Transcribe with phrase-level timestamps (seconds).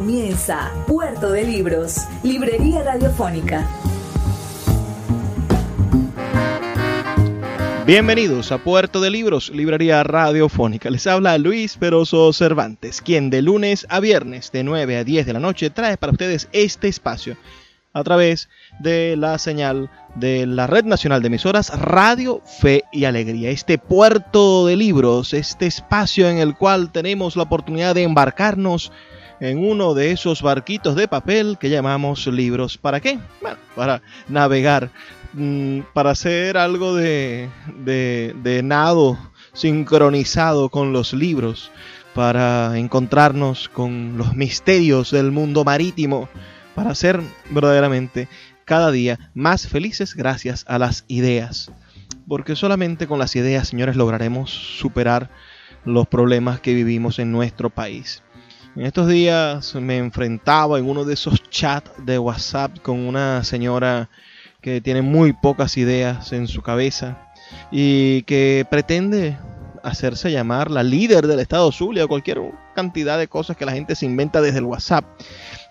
[0.00, 3.68] Comienza Puerto de Libros, Librería Radiofónica.
[7.84, 10.88] Bienvenidos a Puerto de Libros, Librería Radiofónica.
[10.88, 15.32] Les habla Luis Peroso Cervantes, quien de lunes a viernes de 9 a 10 de
[15.34, 17.36] la noche trae para ustedes este espacio
[17.92, 18.48] a través
[18.78, 23.50] de la señal de la Red Nacional de Emisoras Radio Fe y Alegría.
[23.50, 28.92] Este puerto de libros, este espacio en el cual tenemos la oportunidad de embarcarnos
[29.40, 32.76] en uno de esos barquitos de papel que llamamos libros.
[32.76, 33.18] ¿Para qué?
[33.40, 34.90] Bueno, para navegar,
[35.32, 37.48] mm, para hacer algo de,
[37.84, 39.18] de, nado
[39.52, 41.70] sincronizado con los libros,
[42.14, 46.28] para encontrarnos con los misterios del mundo marítimo,
[46.74, 48.28] para ser verdaderamente
[48.64, 51.72] cada día más felices gracias a las ideas.
[52.28, 55.30] Porque solamente con las ideas, señores, lograremos superar
[55.84, 58.22] los problemas que vivimos en nuestro país.
[58.76, 64.08] En estos días me enfrentaba en uno de esos chats de WhatsApp con una señora
[64.60, 67.32] que tiene muy pocas ideas en su cabeza
[67.72, 69.36] y que pretende
[69.82, 72.40] hacerse llamar la líder del Estado Zulia o cualquier
[72.76, 75.04] cantidad de cosas que la gente se inventa desde el WhatsApp.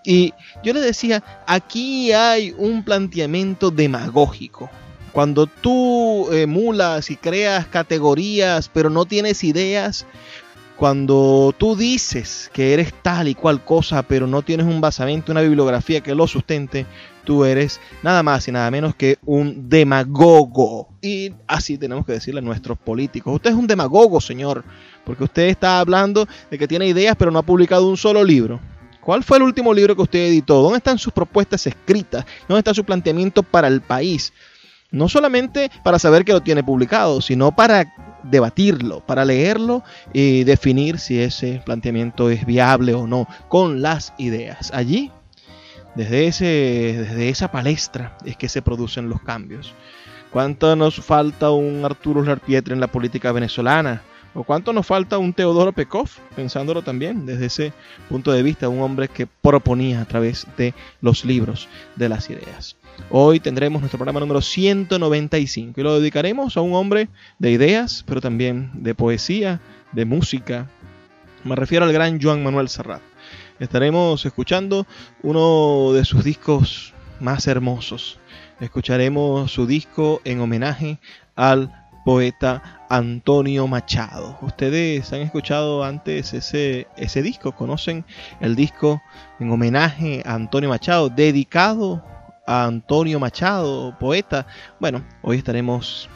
[0.04, 4.70] Y yo le decía, aquí hay un planteamiento demagógico.
[5.14, 10.06] Cuando tú emulas y creas categorías pero no tienes ideas,
[10.80, 15.42] cuando tú dices que eres tal y cual cosa, pero no tienes un basamento, una
[15.42, 16.86] bibliografía que lo sustente,
[17.26, 20.88] tú eres nada más y nada menos que un demagogo.
[21.02, 23.36] Y así tenemos que decirle a nuestros políticos.
[23.36, 24.64] Usted es un demagogo, señor,
[25.04, 28.62] porque usted está hablando de que tiene ideas, pero no ha publicado un solo libro.
[29.02, 30.62] ¿Cuál fue el último libro que usted editó?
[30.62, 32.26] ¿Dónde están sus propuestas escritas?
[32.48, 34.32] ¿Dónde está su planteamiento para el país?
[34.92, 37.94] No solamente para saber que lo tiene publicado, sino para
[38.24, 44.72] debatirlo, para leerlo y definir si ese planteamiento es viable o no con las ideas.
[44.74, 45.12] Allí,
[45.96, 49.74] desde, ese, desde esa palestra, es que se producen los cambios.
[50.32, 54.02] ¿Cuánto nos falta un Arturo Larpietre en la política venezolana?
[54.36, 56.08] ¿O cuánto nos falta un Teodoro Pekov?
[56.36, 57.74] Pensándolo también desde ese
[58.08, 62.76] punto de vista, un hombre que proponía a través de los libros de las ideas.
[63.10, 68.22] Hoy tendremos nuestro programa número 195 y lo dedicaremos a un hombre de ideas, pero
[68.22, 69.62] también de poesía,
[69.92, 70.68] de música.
[71.44, 73.02] Me refiero al gran Joan Manuel Serrat.
[73.60, 74.86] Estaremos escuchando
[75.24, 78.20] uno de sus discos más hermosos.
[78.60, 81.00] Escucharemos su disco en homenaje
[81.36, 81.74] al
[82.06, 84.38] poeta Antonio Machado.
[84.42, 88.06] Ustedes han escuchado antes ese, ese disco, conocen
[88.40, 89.02] el disco
[89.40, 92.04] en homenaje a Antonio Machado, dedicado
[92.50, 94.48] Antonio Machado, poeta.
[94.80, 96.10] Bueno, hoy estaremos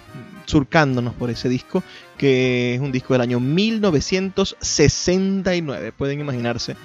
[0.45, 1.83] surcándonos por ese disco,
[2.17, 5.91] que es un disco del año 1969.
[5.91, 6.75] Pueden imaginarse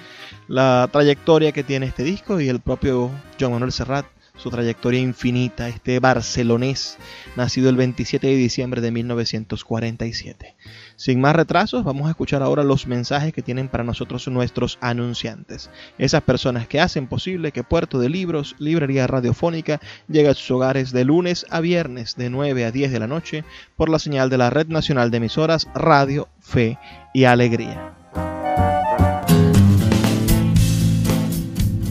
[0.47, 4.05] la trayectoria que tiene este disco y el propio Joan Manuel Serrat
[4.39, 6.97] su trayectoria infinita, este barcelonés,
[7.35, 10.55] nacido el 27 de diciembre de 1947.
[10.95, 15.69] Sin más retrasos, vamos a escuchar ahora los mensajes que tienen para nosotros nuestros anunciantes,
[15.97, 20.91] esas personas que hacen posible que Puerto de Libros, Librería Radiofónica, llegue a sus hogares
[20.91, 23.43] de lunes a viernes de 9 a 10 de la noche
[23.75, 26.77] por la señal de la Red Nacional de Emisoras Radio, Fe
[27.13, 27.98] y Alegría.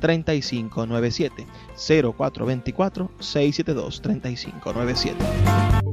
[0.00, 1.46] 3597
[1.76, 5.84] 0424 672 3597.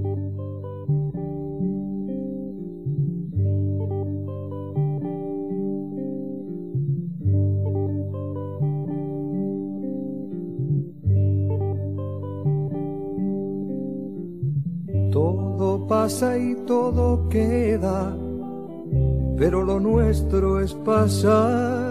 [15.12, 18.16] Todo pasa y todo queda,
[19.38, 21.91] pero lo nuestro es pasar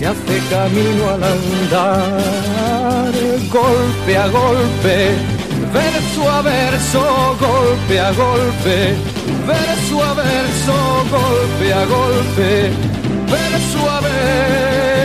[0.00, 3.12] se hace camino al andar,
[3.52, 5.14] golpe a golpe,
[5.74, 8.94] verso a verso, golpe a golpe,
[9.46, 10.72] verso a verso,
[11.10, 12.70] golpe a golpe,
[13.28, 14.99] verso a verso.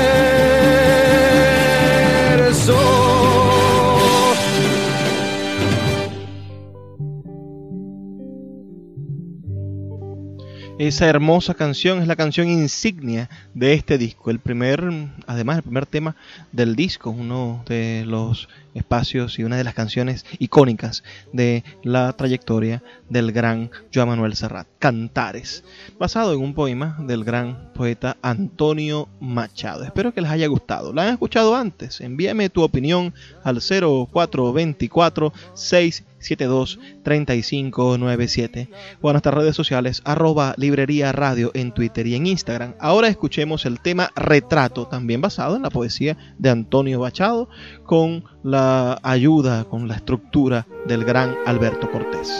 [10.78, 14.84] Esa hermosa canción es la canción insignia de este disco, el primer,
[15.26, 16.18] además el primer tema
[16.52, 22.84] del disco, uno de los espacios y una de las canciones icónicas de la trayectoria
[23.10, 25.64] del gran Joan Manuel Serrat, Cantares,
[25.98, 29.86] basado en un poema del gran poeta Antonio Machado.
[29.86, 30.92] Espero que les haya gustado.
[30.92, 32.02] ¿La han escuchado antes?
[32.02, 33.14] Envíame tu opinión
[33.46, 38.70] al 0424 6 723597
[39.02, 42.76] o a nuestras redes sociales arroba librería radio en Twitter y en Instagram.
[42.80, 47.48] Ahora escuchemos el tema Retrato, también basado en la poesía de Antonio Machado,
[47.86, 52.32] con la ayuda, con la estructura del gran Alberto Cortés.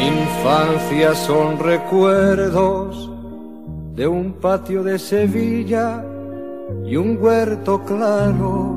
[0.00, 3.09] Infancia son recuerdos
[3.94, 6.04] de un patio de Sevilla
[6.84, 8.76] y un huerto claro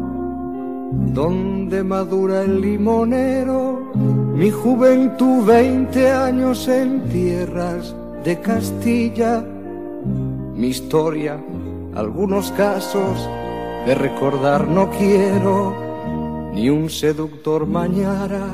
[1.13, 3.91] donde madura el limonero,
[4.35, 9.43] mi juventud veinte años en tierras de Castilla,
[10.55, 11.39] mi historia,
[11.95, 13.29] algunos casos
[13.85, 15.73] de recordar no quiero,
[16.53, 18.47] ni un seductor mañara,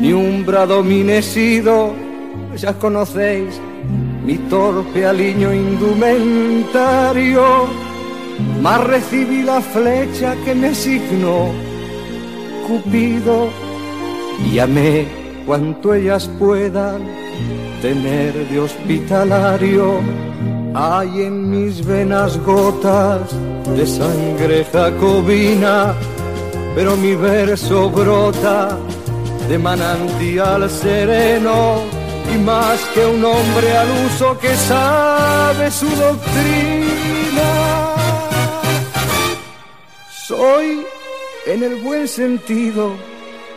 [0.00, 1.92] ni un bradominesido,
[2.56, 3.60] ya conocéis
[4.24, 7.44] mi torpe aliño indumentario
[8.62, 11.50] mas recibí la flecha que me asignó
[12.66, 13.48] Cupido
[14.52, 15.06] y amé
[15.46, 17.02] cuanto ellas puedan
[17.82, 20.00] tener de hospitalario.
[20.74, 23.20] Hay en mis venas gotas
[23.76, 25.94] de sangre jacobina,
[26.74, 28.78] pero mi verso brota
[29.48, 31.99] de manantial sereno
[32.34, 36.10] y más que un hombre al uso que sabe su doctrina
[40.26, 40.84] soy
[41.46, 42.92] en el buen sentido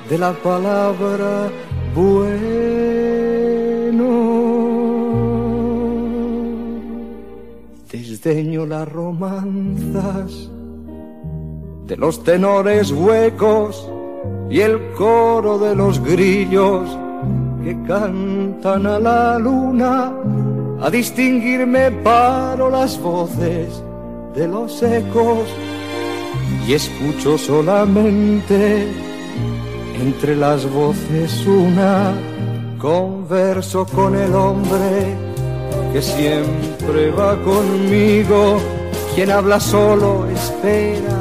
[0.09, 1.49] de la palabra
[1.93, 2.33] bueno.
[7.91, 10.49] Desdeño las romanzas
[11.85, 13.87] de los tenores huecos
[14.49, 16.89] y el coro de los grillos
[17.63, 20.11] que cantan a la luna.
[20.81, 23.81] A distinguirme paro las voces
[24.35, 25.47] de los ecos
[26.67, 28.87] y escucho solamente
[30.01, 32.13] entre las voces una
[32.79, 35.15] converso con el hombre
[35.93, 38.59] que siempre va conmigo
[39.15, 41.15] quien habla solo espera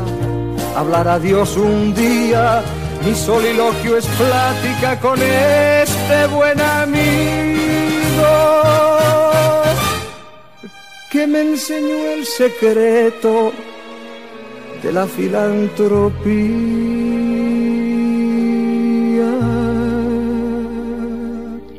[0.77, 2.63] hablar a Dios un día
[3.05, 7.03] mi soliloquio es plática con este buen amigo
[11.11, 13.53] que me enseñó el secreto
[14.83, 16.23] de la filantropía.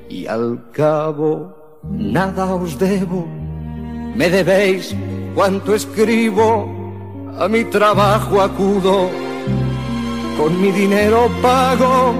[0.10, 3.26] Y al cabo, nada os debo,
[4.16, 4.96] me debéis
[5.34, 6.70] cuanto escribo,
[7.40, 9.10] a mi trabajo acudo,
[10.38, 12.14] con mi dinero pago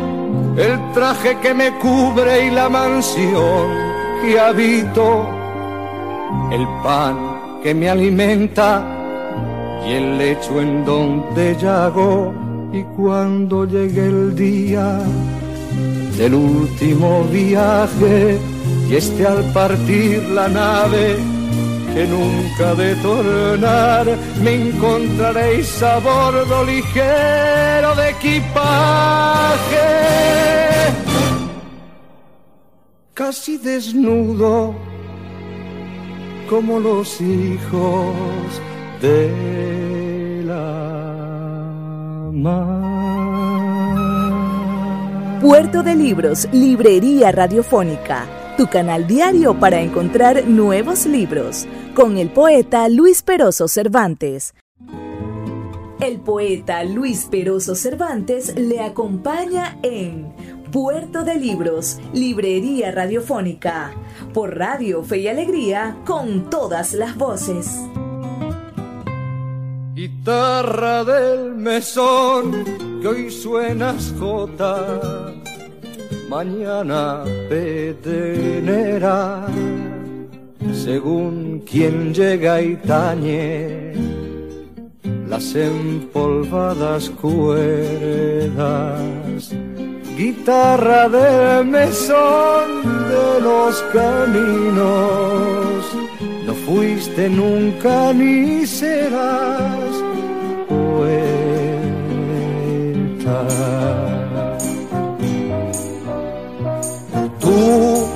[0.58, 3.68] el traje que me cubre y la mansión
[4.22, 5.28] que habito,
[6.52, 8.86] el pan que me alimenta
[9.86, 12.34] y el lecho en donde llago
[12.72, 15.00] y cuando llegue el día
[16.18, 18.38] del último viaje
[18.90, 21.33] y esté al partir la nave
[21.94, 24.06] que nunca de tornar
[24.44, 29.90] me encontraréis a bordo ligero de equipaje.
[33.14, 34.74] Casi desnudo
[36.50, 38.16] como los hijos
[39.02, 40.94] de la
[45.42, 48.26] Puerto de Libros, Librería Radiofónica,
[48.58, 54.54] tu canal diario para encontrar nuevos libros, con el poeta Luis Peroso Cervantes.
[56.00, 60.34] El poeta Luis Peroso Cervantes le acompaña en
[60.72, 63.94] Puerto de Libros, Librería Radiofónica,
[64.34, 67.80] por Radio Fe y Alegría, con todas las voces.
[69.94, 75.32] Guitarra del mesón que hoy suenas jota,
[76.36, 79.20] mañana petenera,
[80.86, 81.36] según
[81.70, 83.94] quien llega y tañe
[85.28, 88.62] las empolvadas cuerdas.
[90.18, 92.68] Guitarra del mesón
[93.14, 95.82] de los caminos
[96.46, 99.94] no fuiste nunca ni serás
[100.70, 101.44] poeta.
[107.54, 108.10] Tú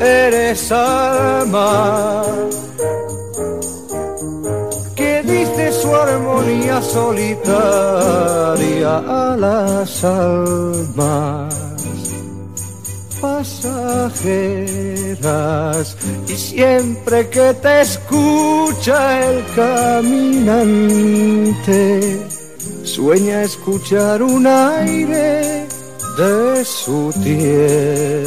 [0.00, 2.24] eres alma
[4.96, 7.38] que dice su armonía solitaria
[8.98, 11.54] a las almas
[13.20, 14.16] pasajeras.
[16.26, 20.42] Y siempre que te escucha el caminante
[22.82, 25.71] sueña escuchar un aire
[26.16, 28.22] de su tierra.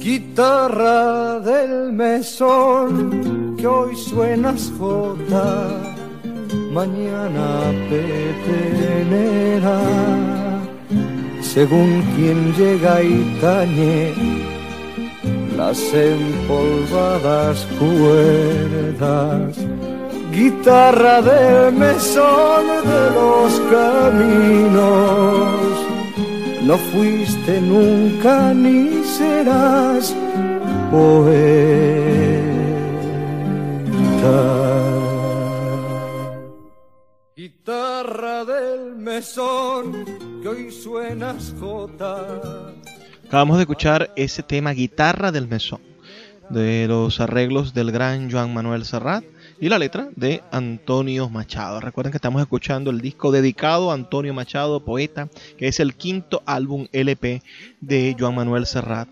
[0.00, 3.24] guitarra del mesón
[3.66, 5.94] hoy suenas jota,
[6.72, 9.80] mañana petenera,
[11.40, 14.43] según quien llega y tañe
[15.56, 19.56] las empolvadas cuerdas.
[20.32, 25.50] Guitarra del mesón de los caminos,
[26.62, 30.14] no fuiste nunca ni serás
[30.90, 31.44] poeta.
[37.36, 40.04] Guitarra del mesón
[40.42, 42.74] que hoy suenas jota.
[43.34, 45.80] Acabamos de escuchar ese tema Guitarra del Mesón,
[46.50, 49.24] de los arreglos del gran Joan Manuel Serrat
[49.60, 51.80] y la letra de Antonio Machado.
[51.80, 56.44] Recuerden que estamos escuchando el disco dedicado a Antonio Machado, poeta, que es el quinto
[56.46, 57.42] álbum LP
[57.80, 59.08] de Joan Manuel Serrat.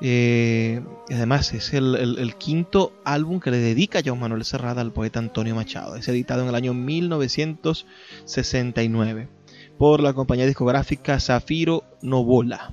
[0.00, 5.18] Eh, además es el, el, quinto álbum que le dedica Joan Manuel Serrat al poeta
[5.18, 5.96] Antonio Machado.
[5.96, 9.28] Es editado en el año 1969
[9.76, 12.72] por la compañía discográfica Zafiro Novola.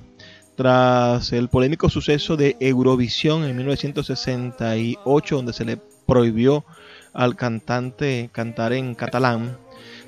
[0.62, 5.76] Tras el polémico suceso de Eurovisión en 1968, donde se le
[6.06, 6.64] prohibió
[7.12, 9.58] al cantante cantar en catalán,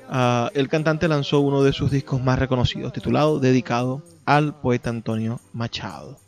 [0.09, 5.41] uh, el cantante lanzó uno de sus discos más reconocidos, titulado Dedicado al poeta Antonio
[5.51, 6.19] Machado.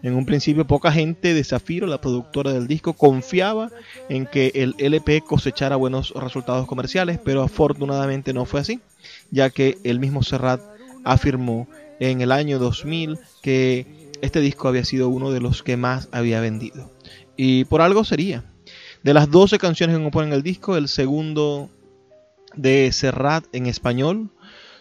[0.00, 3.68] En un principio poca gente de Zafiro, la productora del disco, confiaba
[4.08, 8.78] en que el LP cosechara buenos resultados comerciales, pero afortunadamente no fue así,
[9.32, 10.60] ya que el mismo Serrat
[11.02, 11.66] afirmó
[12.10, 16.40] en el año 2000 que este disco había sido uno de los que más había
[16.40, 16.90] vendido.
[17.36, 18.44] Y por algo sería.
[19.04, 21.70] De las 12 canciones que componen el disco, el segundo
[22.56, 24.30] de Serrat en español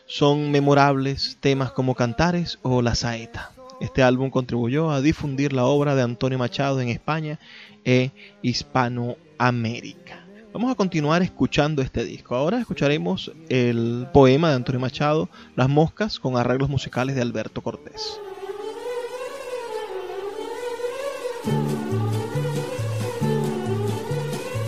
[0.08, 3.52] son memorables temas como Cantares o La Saeta.
[3.80, 7.40] Este álbum contribuyó a difundir la obra de Antonio Machado en España
[7.86, 8.12] e
[8.42, 10.21] Hispanoamérica.
[10.54, 12.36] Vamos a continuar escuchando este disco.
[12.36, 18.20] Ahora escucharemos el poema de Antonio Machado, Las Moscas, con arreglos musicales de Alberto Cortés.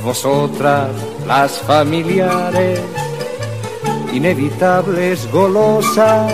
[0.05, 0.89] Vosotras,
[1.27, 2.79] las familiares,
[4.13, 6.33] inevitables golosas,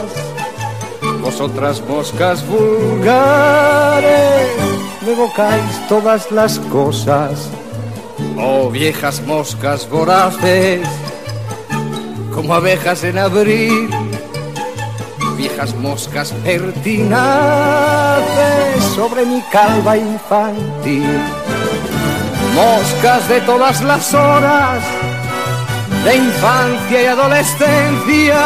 [1.24, 2.88] vosotras moscas vulgares,
[5.04, 7.50] me evocáis todas las cosas
[8.38, 10.88] Oh viejas moscas voraces,
[12.34, 13.90] como abejas en abril,
[15.38, 17.18] viejas moscas pertinaces
[18.96, 21.20] sobre mi calva infantil,
[22.56, 24.82] moscas de todas las horas,
[26.06, 28.40] de infancia y adolescencia,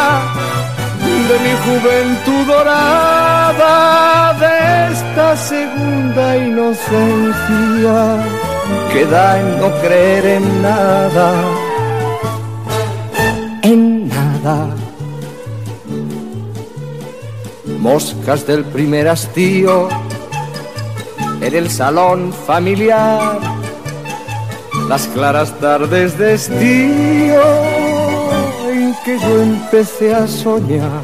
[1.28, 8.24] de mi juventud dorada, de esta segunda inocencia
[8.92, 11.32] queda en no creer en nada,
[13.62, 14.74] en nada.
[17.80, 19.88] Moscas del primer hastío
[21.40, 23.38] en el salón familiar,
[24.88, 27.42] las claras tardes de estío
[28.70, 31.02] en que yo empecé a soñar.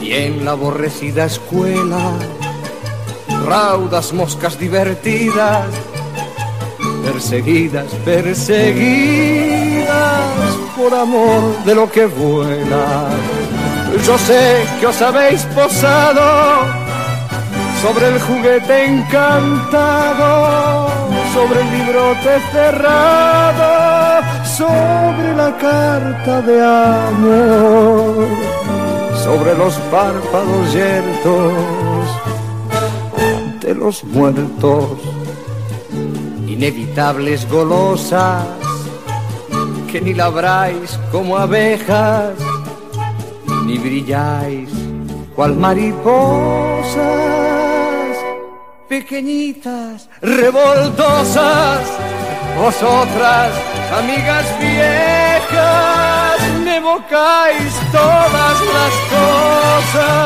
[0.00, 2.12] Y en la aborrecida escuela,
[3.44, 5.64] raudas moscas divertidas
[7.06, 9.86] perseguidas, perseguidas
[10.76, 13.08] por amor de lo que vuela.
[14.04, 16.66] Yo sé que os habéis posado
[17.80, 20.88] sobre el juguete encantado,
[21.32, 28.26] sobre el librote cerrado, sobre la carta de amor,
[29.24, 31.54] sobre los párpados yertos
[33.60, 35.15] de los muertos
[36.56, 38.46] inevitables golosas,
[39.92, 42.32] que ni labráis como abejas,
[43.66, 44.70] ni brilláis
[45.34, 46.96] cual mariposas,
[48.88, 51.80] pequeñitas, revoltosas,
[52.58, 53.52] vosotras,
[53.98, 56.80] amigas viejas, me
[57.92, 60.16] todas las cosas.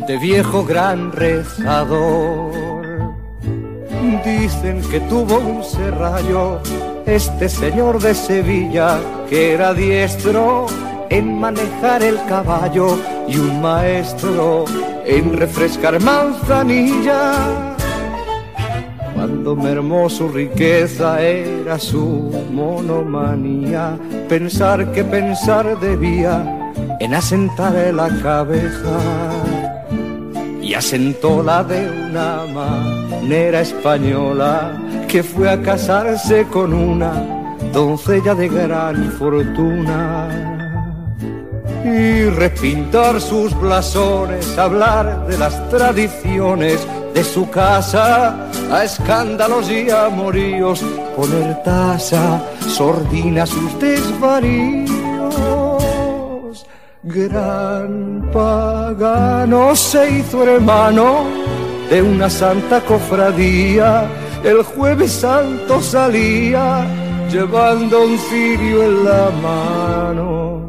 [0.08, 2.79] de viejo gran rezador.
[4.18, 6.60] Dicen que tuvo un serrallo.
[7.06, 10.66] Este señor de Sevilla que era diestro
[11.08, 14.64] en manejar el caballo y un maestro
[15.06, 17.32] en refrescar manzanilla.
[19.14, 23.96] Cuando mermó su riqueza era su monomanía,
[24.28, 28.98] pensar que pensar debía en asentar la cabeza
[30.70, 38.48] y asentó la de una manera española que fue a casarse con una doncella de
[38.48, 40.28] gran fortuna
[41.85, 50.85] y repintar sus blasones, hablar de las tradiciones de su casa, a escándalos y amoríos,
[51.16, 55.59] poner tasa, sordina sus desvaríos.
[57.02, 61.24] Gran pagano se hizo hermano
[61.88, 64.06] de una santa cofradía
[64.44, 66.86] el jueves santo salía
[67.30, 70.60] llevando un cirio en la mano.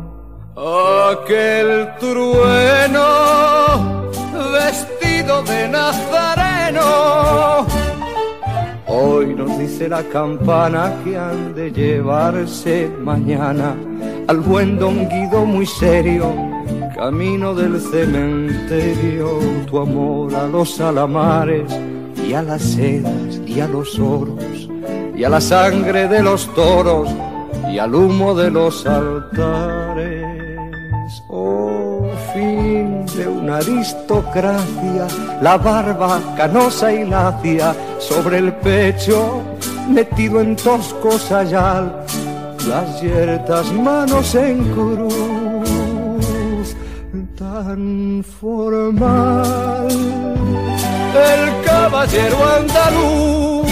[1.12, 3.08] Aquel trueno
[4.54, 7.66] vestido de nazareno.
[8.88, 13.76] Hoy nos dice la campana que han de llevarse mañana
[14.32, 16.34] al buen don Guido muy serio,
[16.96, 19.28] camino del cementerio,
[19.70, 21.70] tu amor a los alamares
[22.26, 24.70] y a las sedas y a los oros
[25.14, 27.10] y a la sangre de los toros
[27.70, 30.24] y al humo de los altares.
[31.28, 35.08] Oh, fin de una aristocracia,
[35.42, 39.42] la barba canosa y lacia sobre el pecho,
[39.90, 42.06] metido en tosco sayal,
[42.68, 46.76] las yertas manos en cruz,
[47.38, 49.88] tan formal
[51.14, 53.68] el caballero andaluz.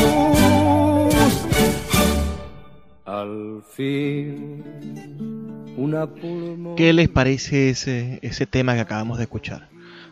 [3.05, 4.63] Al fin,
[5.77, 6.07] una
[6.75, 9.67] ¿Qué les parece ese, ese tema que acabamos de escuchar?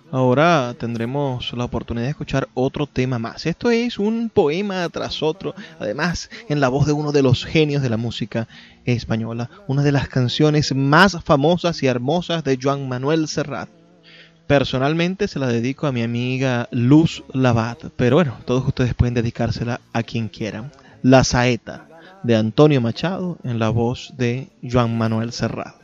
[0.09, 3.45] Ahora tendremos la oportunidad de escuchar otro tema más.
[3.45, 7.81] Esto es un poema tras otro, además en la voz de uno de los genios
[7.81, 8.47] de la música
[8.85, 13.69] española, una de las canciones más famosas y hermosas de Joan Manuel Serrat.
[14.47, 19.81] Personalmente se la dedico a mi amiga Luz Labat, pero bueno, todos ustedes pueden dedicársela
[19.91, 20.71] a quien quieran.
[21.03, 21.89] La Saeta
[22.23, 25.75] de Antonio Machado en la voz de Joan Manuel Serrat.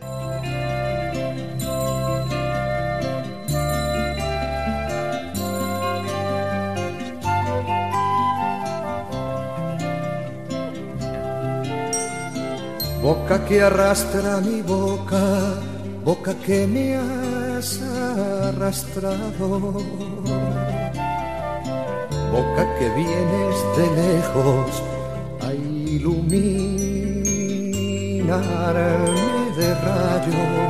[13.04, 15.60] Boca que arrastra mi boca,
[16.06, 17.82] boca que me has
[18.48, 19.74] arrastrado.
[22.32, 24.70] Boca que vienes de lejos
[25.42, 26.32] a iluminarme
[29.58, 30.64] de rayos.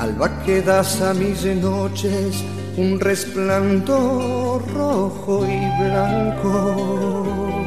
[0.00, 2.44] Alba que das a mis noches
[2.76, 7.59] un resplandor rojo y blanco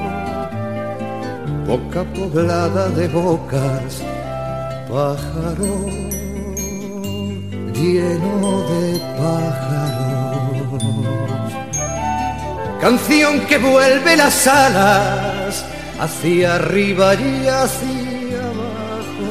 [1.67, 4.01] boca poblada de bocas,
[4.89, 6.13] pájaro
[7.73, 10.83] lleno de pájaros.
[12.81, 15.65] Canción que vuelve las alas
[15.99, 19.29] hacia arriba y hacia abajo.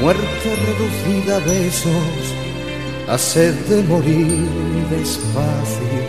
[0.00, 2.24] Muerte reducida a besos,
[3.08, 4.48] a sed de morir
[4.90, 6.01] despacio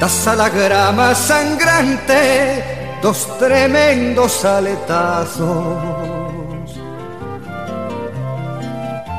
[0.00, 2.62] a la grama sangrante
[3.02, 5.78] dos tremendos aletazos.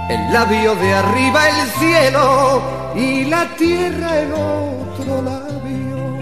[0.10, 2.62] El labio de arriba el cielo
[2.96, 6.18] y la tierra el otro labio.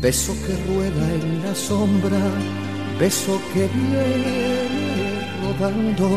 [0.00, 2.18] Beso que rueda en la sombra,
[2.98, 6.08] beso que viene rodando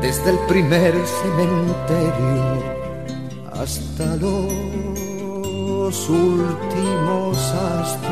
[0.00, 2.80] desde el primer cementerio
[3.52, 8.10] hasta los últimos astros.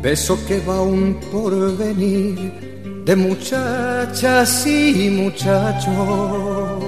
[0.00, 6.82] Beso que va un porvenir de muchachas y muchachos.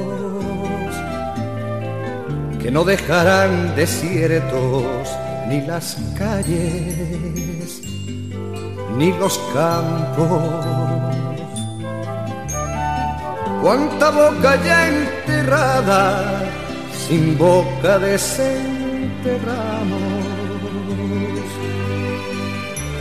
[2.64, 5.06] que no dejarán desiertos
[5.48, 7.82] ni las calles
[8.96, 11.13] ni los campos.
[13.64, 16.44] Cuánta boca ya enterrada,
[17.08, 20.00] sin boca desenterramos.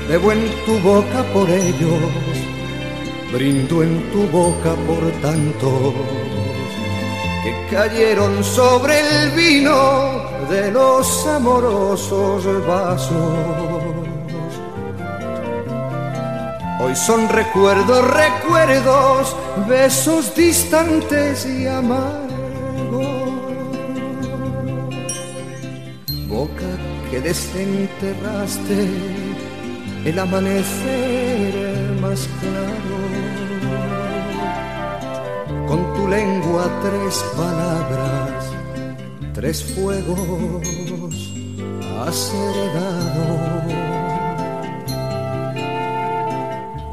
[0.07, 1.99] Bebo en tu boca por ellos,
[3.33, 5.93] brindo en tu boca por tantos
[7.43, 13.72] que cayeron sobre el vino de los amorosos vasos.
[16.95, 19.35] Son recuerdos, recuerdos,
[19.67, 22.23] besos distantes y amargos.
[26.27, 26.77] Boca
[27.09, 28.87] que desenterraste
[30.05, 32.97] el amanecer más claro.
[35.67, 38.51] Con tu lengua tres palabras,
[39.33, 41.33] tres fuegos
[42.05, 43.92] has heredado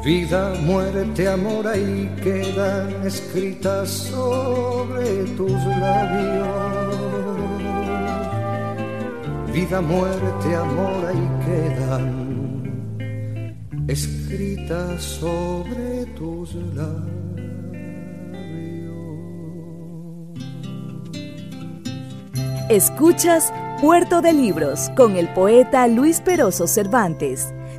[0.03, 6.47] Vida, muerte, amor, ahí quedan escritas sobre tus labios.
[9.53, 12.31] Vida, muerte, amor, ahí quedan
[13.87, 17.21] escritas sobre tus labios.
[22.69, 27.53] Escuchas Puerto de Libros con el poeta Luis Peroso Cervantes.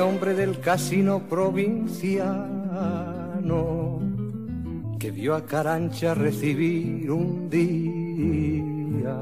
[0.00, 2.48] Hombre del casino provinciano
[4.98, 9.16] que vio a Carancha recibir un día.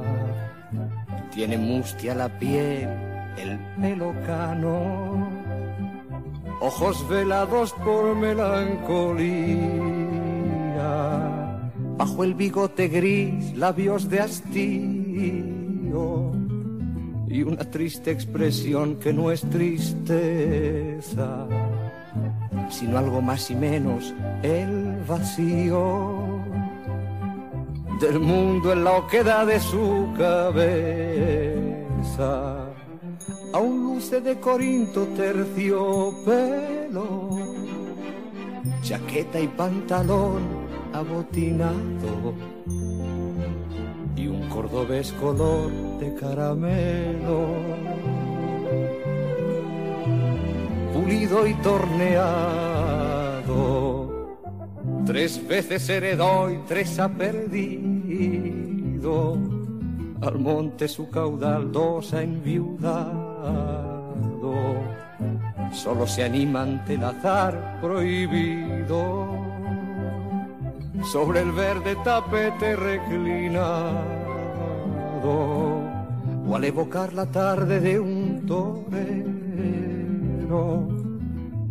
[1.34, 2.88] Tiene mustia la piel,
[3.38, 5.28] el pelo cano,
[6.60, 9.58] ojos velados por melancolía,
[11.96, 15.56] bajo el bigote gris, labios de hastío
[17.36, 21.46] y una triste expresión que no es tristeza,
[22.70, 26.40] sino algo más y menos el vacío
[28.00, 31.58] del mundo en la oquedad de su cabeza.
[33.52, 37.28] Aún luce de Corinto terciopelo,
[38.80, 40.40] chaqueta y pantalón
[40.94, 42.55] abotinado
[44.16, 47.46] y un cordobés color de caramelo,
[50.92, 52.96] pulido y torneado.
[55.04, 57.76] Tres veces heredó y tres ha perdido.
[60.22, 63.36] Al monte su caudal dos ha enviudado.
[65.72, 69.45] Solo se anima ante el azar prohibido
[71.04, 74.26] sobre el verde tapete reclinado
[76.48, 79.26] o al evocar la tarde de un torero,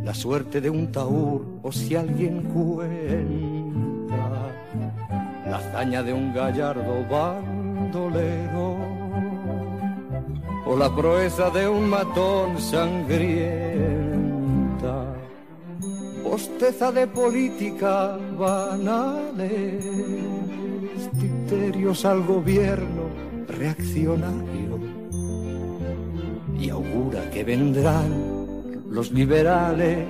[0.03, 4.15] la suerte de un taur o si alguien cuenta
[5.49, 8.75] la hazaña de un gallardo bandolero
[10.65, 13.94] o la proeza de un matón sangrienta,
[16.36, 19.86] de política banales,
[21.17, 23.04] criterios al gobierno
[23.48, 24.78] reaccionario.
[26.60, 30.06] Y augura que vendrán los liberales,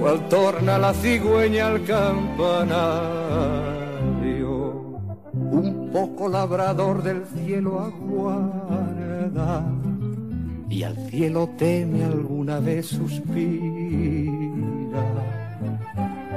[0.00, 2.70] cual torna la cigüeña al campanario,
[5.32, 9.64] un poco labrador del cielo aguarda
[10.74, 13.44] y al cielo teme alguna vez suspira,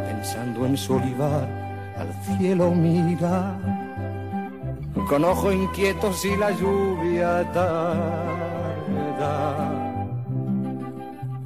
[0.06, 1.50] pensando en su olivar
[1.98, 3.58] al cielo mira
[5.10, 8.54] con ojo inquieto si la lluvia tarda.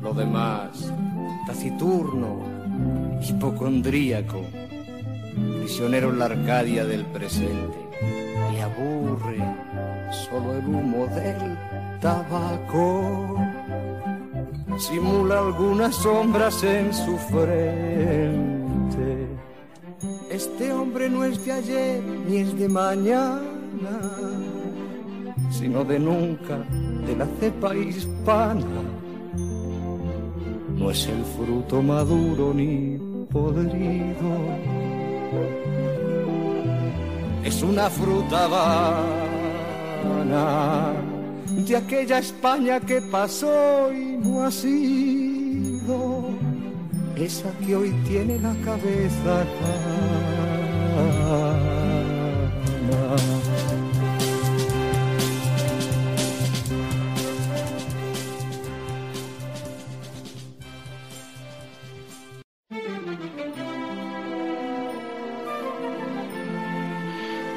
[0.02, 0.92] Lo demás,
[1.48, 2.42] taciturno,
[3.22, 4.42] hipocondríaco,
[5.60, 7.78] prisionero en la Arcadia del presente,
[8.52, 9.38] le aburre
[10.12, 11.58] solo el humo del
[12.02, 13.38] tabaco.
[14.78, 18.62] Simula algunas sombras en su frente
[20.32, 23.42] este hombre no es de ayer ni es de mañana.
[25.50, 26.60] sino de nunca,
[27.06, 28.82] de la cepa hispana.
[30.78, 32.98] No es el fruto maduro ni
[33.30, 34.32] podrido,
[37.44, 39.02] es una fruta vana
[41.52, 46.30] de aquella España que pasó y no ha sido
[47.16, 49.46] esa que hoy tiene la cabeza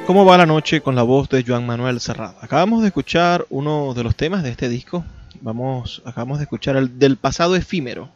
[0.05, 2.35] ¿Cómo va la noche con la voz de Joan Manuel Serrada?
[2.39, 5.03] Acabamos de escuchar uno de los temas de este disco.
[5.41, 8.09] Vamos, acabamos de escuchar el del pasado efímero.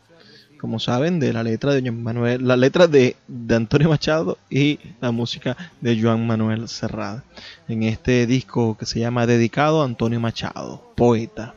[0.59, 3.15] Como saben, de la letra de Joan Manuel, la letra de,
[3.49, 7.23] Antonio Machado y la música de Joan Manuel Serrada.
[7.67, 11.55] En este disco que se llama Dedicado a Antonio Machado, poeta.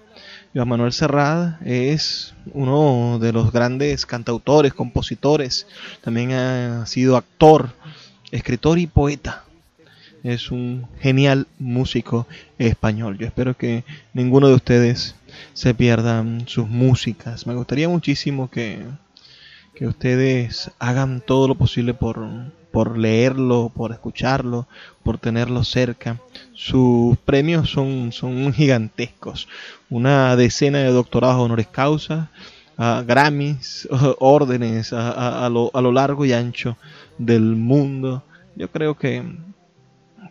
[0.55, 5.67] Joan Manuel Serrada es uno de los grandes cantautores, compositores.
[6.01, 7.69] También ha sido actor,
[8.31, 9.45] escritor y poeta
[10.23, 12.27] es un genial músico
[12.59, 13.19] español.
[13.19, 15.17] Yo espero que ninguno de ustedes
[15.53, 17.47] se pierdan sus músicas.
[17.47, 18.85] Me gustaría muchísimo que,
[19.75, 22.25] que ustedes hagan todo lo posible por,
[22.71, 24.67] por leerlo, por escucharlo,
[25.03, 26.21] por tenerlo cerca.
[26.55, 29.49] Sus premios son, son gigantescos.
[29.91, 32.31] Una decena de doctorados honoris causa,
[32.79, 36.77] Grammys, órdenes a, lo, a lo largo y ancho
[37.19, 38.23] del mundo.
[38.57, 39.23] Yo creo que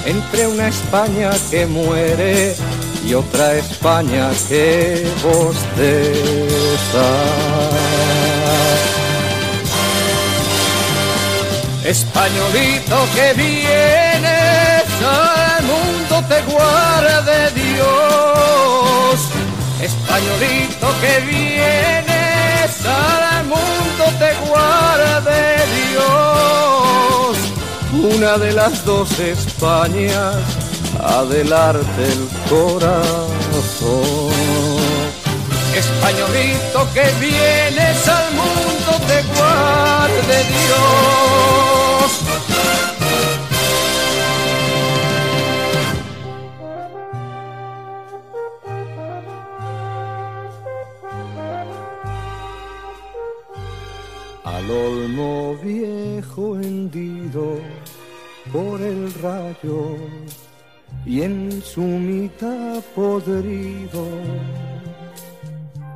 [0.05, 2.55] Entre una España que muere
[3.07, 7.07] y otra España que bosteza.
[11.83, 19.19] Españolito que vienes al mundo te guarde Dios.
[19.81, 22.14] Españolito que vienes
[22.65, 25.55] al mundo te guarde
[25.91, 27.37] Dios.
[28.15, 30.35] Una de las dos Españas
[30.99, 33.05] adelante el corazón.
[35.75, 42.11] Españolito que vienes al mundo te guarde Dios.
[54.65, 57.59] Al olmo viejo hendido
[58.51, 59.95] por el rayo
[61.05, 64.07] y en su mitad podrido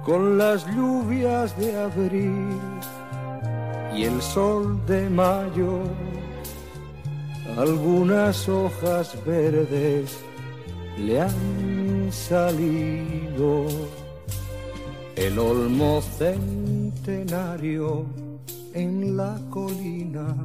[0.06, 2.60] con las lluvias de abril
[3.96, 5.80] y el sol de mayo,
[7.58, 10.16] algunas hojas verdes
[10.96, 13.66] le han salido.
[15.16, 18.06] El olmo centenario
[18.74, 20.36] en la colina,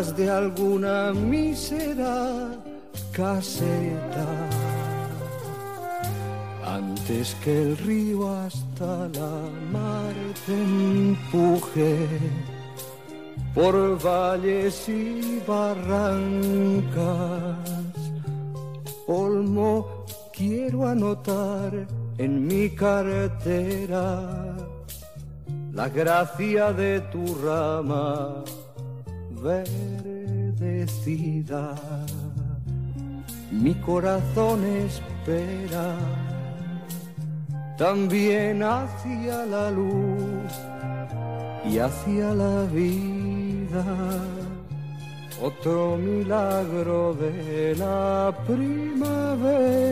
[0.00, 2.48] de alguna mísera
[3.12, 4.28] caseta
[6.64, 10.14] antes que el río hasta la mar
[10.46, 12.08] te empuje
[13.54, 16.96] por valles y barrancas.
[19.06, 21.72] Olmo, quiero anotar
[22.16, 24.56] en mi cartera
[25.74, 28.42] la gracia de tu rama
[29.42, 30.84] verdecida.
[33.50, 35.96] Mi corazón espera
[37.76, 40.52] también hacia la luz
[41.64, 43.84] y hacia la vida.
[45.42, 49.90] Otro milagro de la primavera.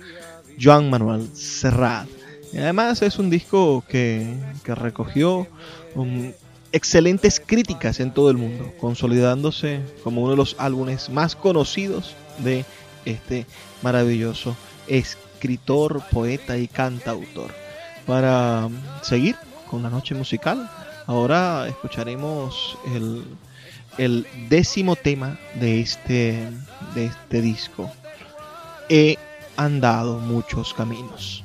[0.57, 2.07] Joan Manuel Serrat.
[2.53, 5.49] Además es un disco que, que recogió
[5.97, 6.31] um,
[6.71, 12.65] excelentes críticas en todo el mundo, consolidándose como uno de los álbumes más conocidos de
[13.05, 13.47] este
[13.83, 14.57] maravilloso
[14.87, 17.55] escritor, poeta y cantautor.
[18.07, 18.69] Para
[19.03, 19.37] seguir
[19.69, 20.71] con la noche musical,
[21.07, 23.25] ahora escucharemos el,
[23.99, 26.49] el décimo tema de este,
[26.95, 27.91] de este disco.
[28.89, 29.17] He
[29.57, 31.45] andado muchos caminos.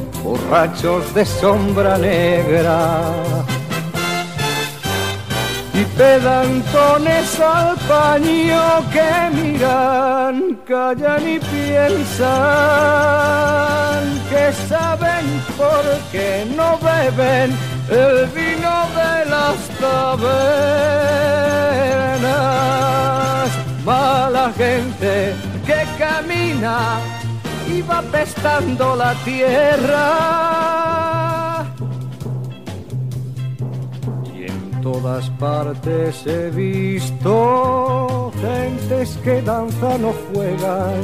[0.23, 3.01] borrachos de sombra negra
[5.73, 12.21] y pedantones al paño que miran, callan y piensan
[14.29, 15.25] que saben
[15.57, 17.57] por qué no beben
[17.89, 20.61] el vino de las tabernas.
[23.83, 25.33] Mala gente
[25.65, 26.99] que camina
[27.79, 30.03] va pestando la tierra.
[34.35, 41.01] Y en todas partes he visto gentes que danzan o juegan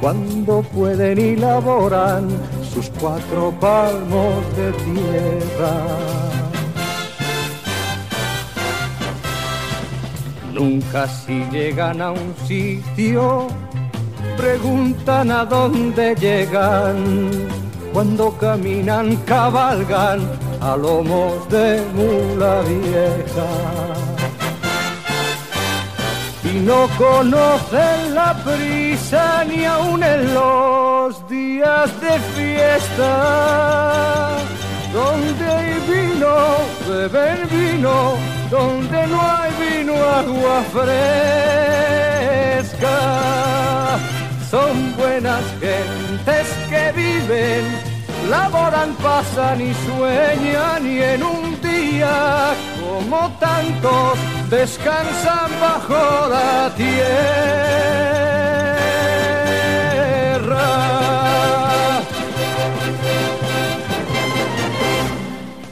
[0.00, 2.28] cuando pueden y laboran
[2.74, 5.74] sus cuatro palmos de tierra.
[10.52, 13.46] Nunca si llegan a un sitio
[14.42, 17.30] preguntan a dónde llegan.
[17.92, 20.20] Cuando caminan, cabalgan
[20.60, 23.50] a lomos de mula vieja.
[26.50, 33.10] Y no conocen la prisa ni aun en los días de fiesta.
[34.92, 36.34] Donde hay vino,
[36.88, 37.96] beben vino,
[38.50, 41.52] donde no hay vino, agua fresca
[44.52, 47.64] son buenas gentes que viven,
[48.28, 54.18] laboran, pasan y sueñan y en un día como tantos
[54.50, 56.92] descansan bajo la tierra.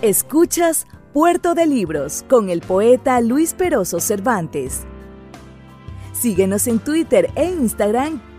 [0.01, 4.87] Escuchas Puerto de Libros con el poeta Luis Peroso Cervantes.
[6.14, 8.30] Síguenos en Twitter e Instagram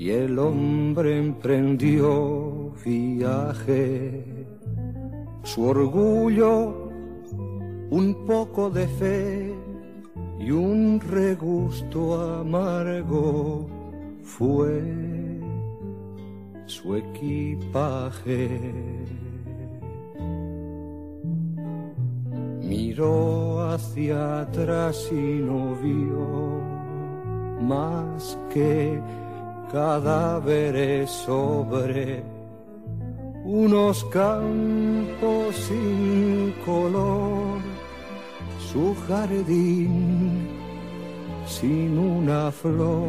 [0.00, 4.24] y el hombre emprendió viaje.
[5.42, 6.88] Su orgullo,
[7.90, 9.54] un poco de fe
[10.38, 13.68] y un regusto amargo
[14.22, 14.82] fue
[16.64, 18.58] su equipaje.
[22.62, 26.62] Miró hacia atrás y no vio
[27.60, 28.98] más que
[29.72, 32.22] cadáveres sobre
[33.44, 37.58] unos campos sin color
[38.72, 40.48] su jardín
[41.46, 43.08] sin una flor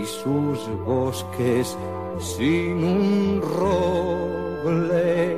[0.00, 1.76] y sus bosques
[2.20, 5.36] sin un roble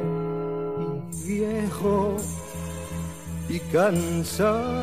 [1.26, 2.16] viejo
[3.48, 4.80] y cansado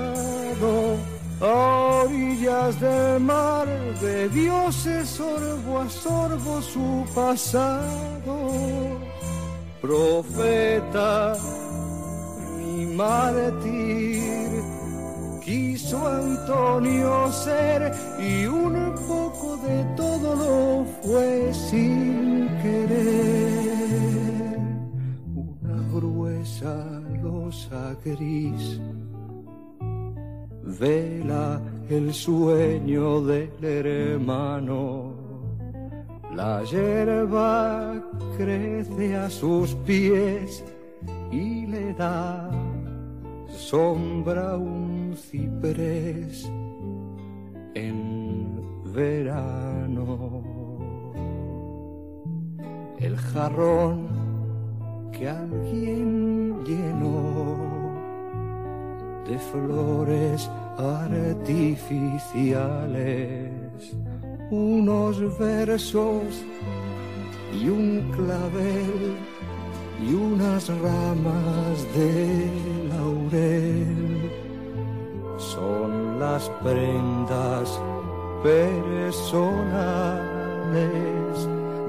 [1.39, 3.67] orillas del mar
[4.01, 8.35] bebióse sorbo a sorbo su pasado
[9.81, 11.35] profeta
[12.97, 14.63] mártir
[15.45, 23.77] quiso Antonio ser y un poco de todo lo fue sin querer.
[25.35, 26.75] Una gruesa
[27.21, 28.81] losa gris
[30.67, 35.13] vela el sueño del hermano.
[36.35, 38.03] La hierba
[38.37, 40.63] crece a sus pies
[41.31, 42.49] y le da
[43.49, 46.49] sombra un ciprés
[47.73, 48.61] en
[48.93, 50.43] verano.
[52.99, 54.07] El jarrón
[55.11, 57.36] que alguien llenó
[59.27, 63.51] de flores artificiales,
[64.49, 66.45] unos versos
[67.53, 69.17] y un clavel
[70.01, 72.49] y unas ramas de
[72.89, 74.31] laurel.
[75.37, 77.79] Son las prendas
[78.43, 80.07] personales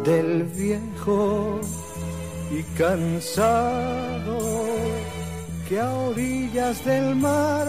[0.05, 1.59] del viejo
[2.51, 4.58] y cansado
[5.69, 7.66] que a orillas del mar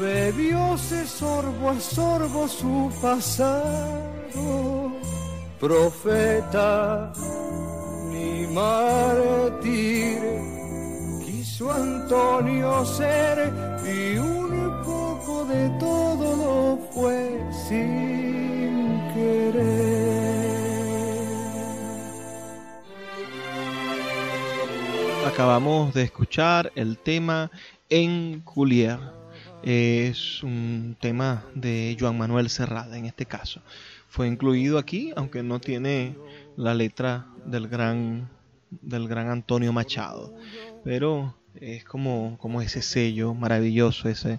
[0.00, 4.92] bebióse sorbo a sorbo su pasado.
[5.60, 7.12] Profeta
[8.52, 10.20] mártir
[11.24, 13.52] quiso Antonio ser
[13.84, 18.21] y un poco de todo lo fue sin
[25.42, 27.50] Acabamos de escuchar el tema
[27.90, 29.00] En Culier.
[29.64, 33.60] Es un tema de Joan Manuel Serrada en este caso.
[34.08, 36.16] Fue incluido aquí, aunque no tiene
[36.56, 38.30] la letra del gran
[38.70, 40.32] del gran Antonio Machado.
[40.84, 44.38] Pero es como, como ese sello maravilloso, ese,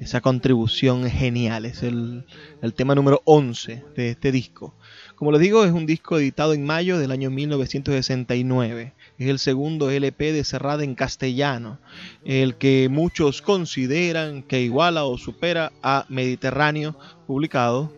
[0.00, 1.64] esa contribución genial.
[1.64, 2.26] Es el,
[2.60, 4.74] el, tema número 11 de este disco.
[5.14, 8.94] Como les digo, es un disco editado en mayo del año 1969.
[9.20, 11.78] Es el segundo LP de Cerrada en castellano,
[12.24, 16.96] el que muchos consideran que iguala o supera a Mediterráneo,
[17.26, 17.92] publicado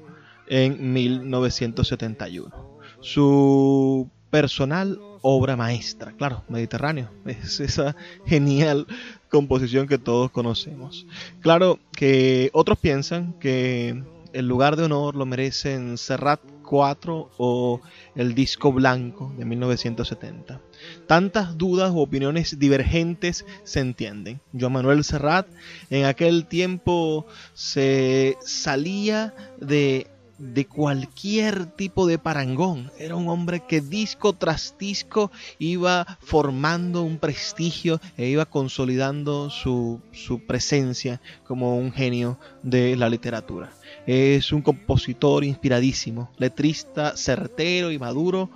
[0.48, 2.50] en 1971.
[2.98, 7.94] Su personal obra maestra, claro, Mediterráneo, es esa
[8.26, 8.88] genial
[9.28, 11.06] composición que todos conocemos.
[11.40, 14.02] Claro que otros piensan que
[14.32, 16.40] el lugar de honor lo merecen Serrat
[16.72, 17.82] 4 o
[18.14, 20.58] el disco blanco de 1970.
[21.06, 24.40] Tantas dudas u opiniones divergentes se entienden.
[24.58, 25.46] Joan Manuel Serrat
[25.90, 30.06] en aquel tiempo se salía de
[30.38, 32.90] de cualquier tipo de parangón.
[32.98, 40.00] Era un hombre que disco tras disco iba formando un prestigio e iba consolidando su,
[40.10, 43.70] su presencia como un genio de la literatura.
[44.06, 48.50] Es un compositor inspiradísimo, letrista certero y maduro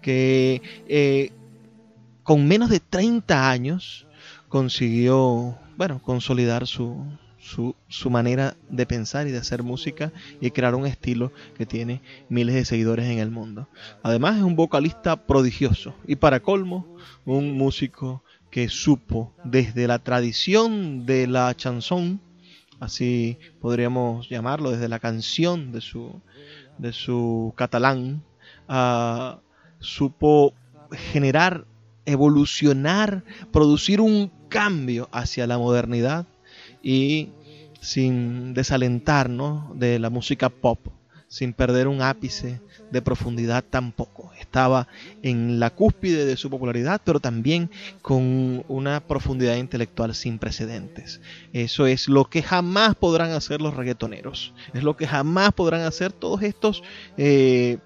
[0.00, 1.32] que eh,
[2.22, 4.06] con menos de 30 años
[4.48, 7.04] consiguió bueno, consolidar su,
[7.38, 12.00] su, su, manera de pensar y de hacer música y crear un estilo que tiene
[12.28, 13.68] miles de seguidores en el mundo.
[14.02, 16.86] Además es un vocalista prodigioso y para colmo
[17.24, 22.20] un músico que supo desde la tradición de la chanson,
[22.82, 26.20] así podríamos llamarlo, desde la canción de su,
[26.78, 28.24] de su catalán,
[28.68, 29.38] uh,
[29.78, 30.52] supo
[30.90, 31.64] generar,
[32.06, 33.22] evolucionar,
[33.52, 36.26] producir un cambio hacia la modernidad
[36.82, 37.30] y
[37.80, 40.80] sin desalentarnos de la música pop,
[41.32, 42.60] sin perder un ápice
[42.90, 44.30] de profundidad tampoco.
[44.38, 44.86] Estaba
[45.22, 47.70] en la cúspide de su popularidad, pero también
[48.02, 51.22] con una profundidad intelectual sin precedentes.
[51.54, 54.52] Eso es lo que jamás podrán hacer los reggaetoneros.
[54.74, 56.82] Es lo que jamás podrán hacer todos estos...
[57.16, 57.78] Eh,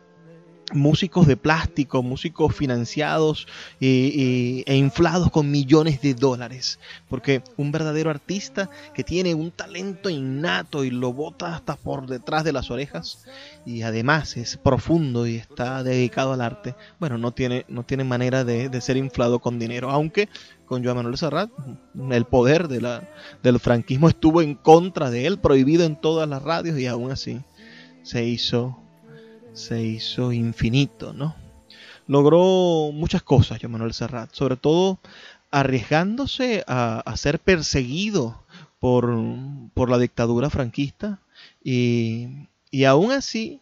[0.72, 3.46] músicos de plástico, músicos financiados
[3.80, 6.78] e, inflados con millones de dólares.
[7.08, 12.44] Porque un verdadero artista que tiene un talento innato y lo bota hasta por detrás
[12.44, 13.24] de las orejas
[13.64, 18.44] y además es profundo y está dedicado al arte, bueno, no tiene, no tiene manera
[18.44, 19.90] de, de ser inflado con dinero.
[19.90, 20.28] Aunque
[20.66, 21.50] con Joan Manuel Serrat,
[22.10, 23.08] el poder de la,
[23.42, 27.40] del franquismo estuvo en contra de él, prohibido en todas las radios y aún así
[28.02, 28.78] se hizo
[29.56, 31.34] se hizo infinito, ¿no?
[32.06, 34.98] Logró muchas cosas, Joan Manuel Serrat, sobre todo
[35.50, 38.40] arriesgándose a, ser perseguido
[38.78, 39.08] por,
[39.74, 41.18] por, la dictadura franquista
[41.64, 42.28] y,
[42.70, 43.60] y aún así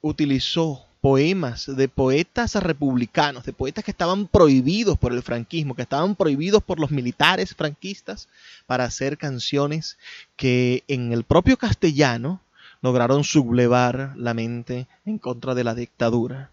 [0.00, 6.16] utilizó poemas de poetas republicanos, de poetas que estaban prohibidos por el franquismo, que estaban
[6.16, 8.28] prohibidos por los militares franquistas,
[8.66, 9.96] para hacer canciones
[10.36, 12.40] que en el propio castellano
[12.80, 16.50] lograron sublevar la mente en contra de la dictadura.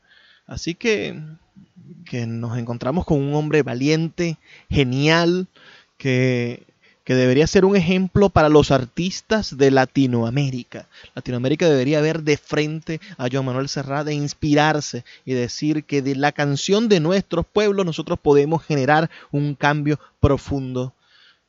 [0.48, 1.20] Así que,
[2.06, 4.38] que nos encontramos con un hombre valiente,
[4.70, 5.48] genial,
[5.98, 6.66] que,
[7.06, 10.88] que debería ser un ejemplo para los artistas de Latinoamérica.
[11.14, 16.16] Latinoamérica debería ver de frente a Joan Manuel Serrat e inspirarse y decir que de
[16.16, 20.94] la canción de nuestros pueblos nosotros podemos generar un cambio profundo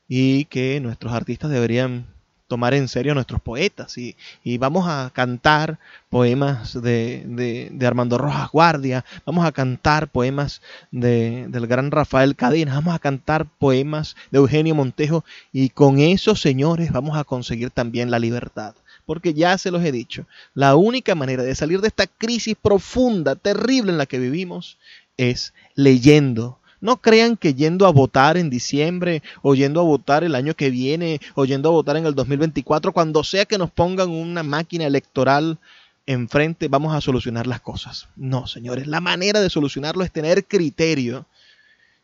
[0.09, 2.07] y que nuestros artistas deberían
[2.47, 4.17] tomar en serio a nuestros poetas y,
[4.59, 5.79] vamos a cantar
[6.09, 12.95] poemas de, Armando Rojas Guardia, vamos a cantar poemas de, del gran Rafael Cadena, vamos
[12.95, 18.19] a cantar poemas de Eugenio Montejo y con esos señores vamos a conseguir también la
[18.19, 18.75] libertad.
[19.05, 23.37] Porque ya se los he dicho, la única manera de salir de esta crisis profunda,
[23.37, 24.79] terrible en la que vivimos,
[25.17, 30.35] es leyendo, no crean que yendo a votar en diciembre o yendo a votar el
[30.35, 34.11] año que viene o yendo a votar en el 2024, cuando sea que nos pongan
[34.11, 35.59] una máquina electoral
[36.07, 38.09] enfrente, vamos a solucionar las cosas.
[38.17, 41.27] No, señores, la manera de solucionarlo es tener criterio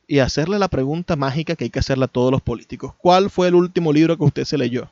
[0.08, 2.94] y hacerle la pregunta mágica que hay que hacerle a todos los políticos.
[2.98, 4.90] ¿Cuál fue el último libro que usted se leyó?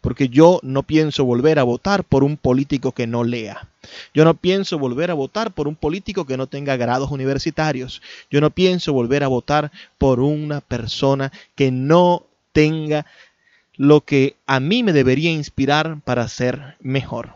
[0.00, 3.68] Porque yo no pienso volver a votar por un político que no lea.
[4.14, 8.02] Yo no pienso volver a votar por un político que no tenga grados universitarios.
[8.30, 13.06] Yo no pienso volver a votar por una persona que no tenga
[13.76, 17.34] lo que a mí me debería inspirar para ser mejor.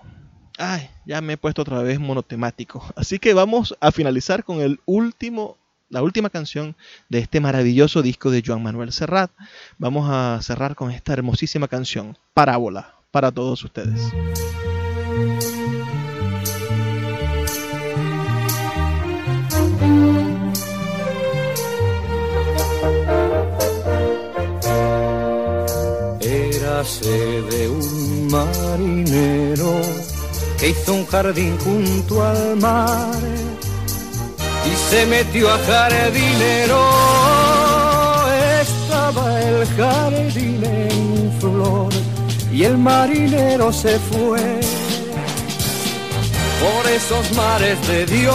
[0.59, 2.85] Ay, ya me he puesto otra vez monotemático.
[2.97, 5.57] Así que vamos a finalizar con el último
[5.95, 6.75] la última canción
[7.09, 9.31] de este maravilloso disco de Joan Manuel Serrat.
[9.79, 14.01] Vamos a cerrar con esta hermosísima canción, Parábola, para todos ustedes.
[26.21, 29.81] Érase de un marinero
[30.59, 33.44] que hizo un jardín junto al mar
[34.67, 36.81] y se metió a jardinero.
[38.61, 41.93] Estaba el jardín en flor
[42.53, 44.61] y el marinero se fue
[46.65, 48.35] por esos mares de Dios.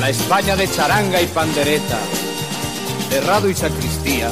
[0.00, 1.98] La España de charanga y pandereta,
[3.08, 4.30] de rado y sacristía,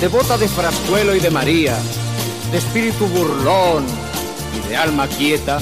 [0.00, 1.76] devota de frascuelo y de María,
[2.50, 3.84] de espíritu burlón
[4.56, 5.58] y de alma quieta,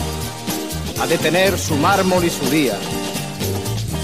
[1.00, 2.78] ha de tener su mármol y su día,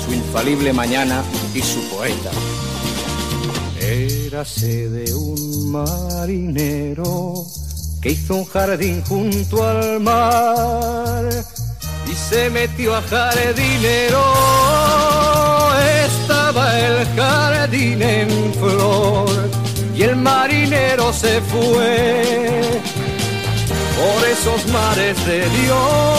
[0.04, 1.22] su infalible mañana
[1.54, 2.30] y su poeta.
[3.80, 7.46] Érase de un marinero
[8.02, 11.24] que hizo un jardín junto al mar
[12.10, 14.22] y se metió a jardinero.
[16.06, 19.50] Estaba el jardín en flor
[19.96, 22.63] y el marinero se fue
[24.04, 26.14] por esos mares de Dios.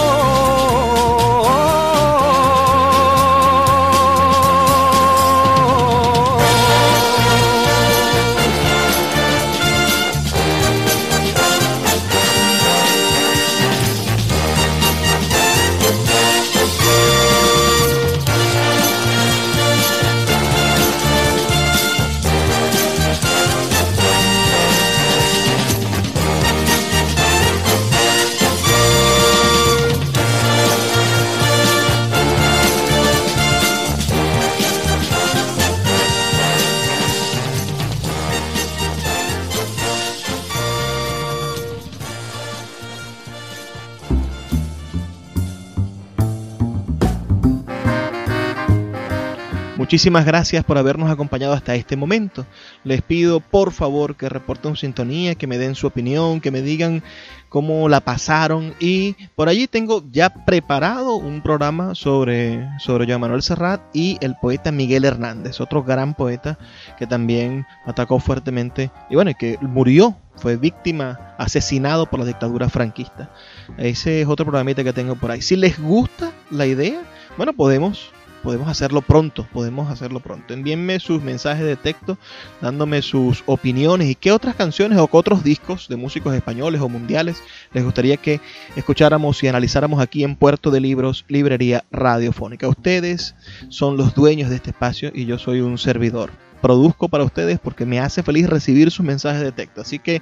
[49.85, 52.43] Muchísimas gracias por habernos acompañado hasta este momento.
[52.83, 57.03] Les pido por favor que reporten sintonía, que me den su opinión, que me digan
[57.49, 63.43] cómo la pasaron y por allí tengo ya preparado un programa sobre, sobre Joan Manuel
[63.43, 66.57] Serrat y el poeta Miguel Hernández, otro gran poeta
[66.97, 73.29] que también atacó fuertemente y bueno, que murió, fue víctima, asesinado por la dictadura franquista.
[73.77, 75.43] Ese es otro programita que tengo por ahí.
[75.43, 77.01] Si les gusta la idea,
[77.37, 78.14] bueno, podemos
[78.45, 80.53] podemos hacerlo pronto, podemos hacerlo pronto.
[80.53, 82.19] Envíenme sus mensajes de texto
[82.61, 86.87] dándome sus opiniones y qué otras canciones o qué otros discos de músicos españoles o
[86.87, 87.41] mundiales
[87.73, 88.39] les gustaría que
[88.75, 92.67] escucháramos y analizáramos aquí en Puerto de Libros, Librería Radiofónica.
[92.67, 93.33] Ustedes
[93.69, 96.29] son los dueños de este espacio y yo soy un servidor
[96.61, 99.81] produzco para ustedes porque me hace feliz recibir sus mensajes de texto.
[99.81, 100.21] Así que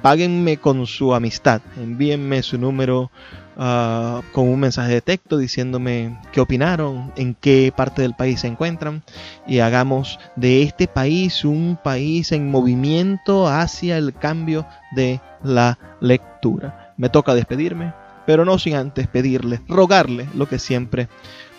[0.00, 3.10] páguenme con su amistad, envíenme su número
[3.56, 8.46] uh, con un mensaje de texto diciéndome qué opinaron, en qué parte del país se
[8.46, 9.02] encuentran
[9.46, 16.94] y hagamos de este país un país en movimiento hacia el cambio de la lectura.
[16.96, 17.92] Me toca despedirme,
[18.26, 21.08] pero no sin antes pedirle, rogarle lo que siempre,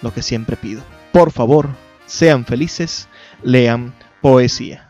[0.02, 0.82] lo que siempre pido.
[1.12, 1.70] Por favor,
[2.06, 3.08] sean felices,
[3.44, 4.90] lean Poesía.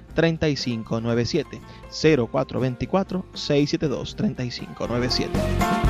[0.13, 5.81] 3597 0424 672 3597